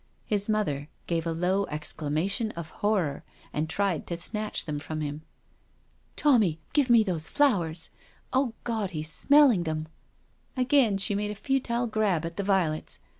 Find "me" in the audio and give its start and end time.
6.89-7.03